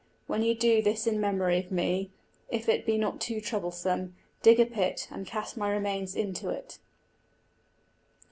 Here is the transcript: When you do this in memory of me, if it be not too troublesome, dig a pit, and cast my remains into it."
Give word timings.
When 0.25 0.41
you 0.41 0.55
do 0.55 0.81
this 0.81 1.05
in 1.05 1.21
memory 1.21 1.59
of 1.59 1.71
me, 1.71 2.09
if 2.49 2.67
it 2.67 2.87
be 2.87 2.97
not 2.97 3.21
too 3.21 3.39
troublesome, 3.39 4.15
dig 4.41 4.59
a 4.59 4.65
pit, 4.65 5.07
and 5.11 5.27
cast 5.27 5.55
my 5.57 5.69
remains 5.69 6.15
into 6.15 6.49
it." 6.49 6.79